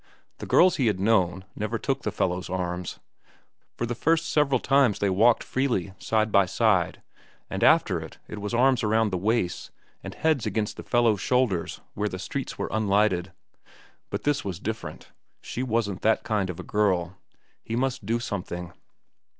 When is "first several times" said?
3.93-4.97